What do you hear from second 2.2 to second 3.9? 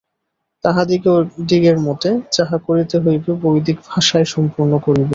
যাহা করিতে হইবে বৈদিক